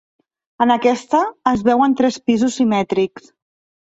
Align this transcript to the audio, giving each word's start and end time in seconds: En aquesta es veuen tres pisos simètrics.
En 0.65 0.75
aquesta 0.75 1.19
es 1.53 1.63
veuen 1.69 1.95
tres 2.01 2.19
pisos 2.31 2.59
simètrics. 2.63 3.29